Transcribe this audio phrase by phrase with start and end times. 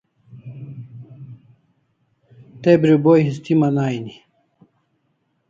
[2.61, 4.13] Te bribo histiman aini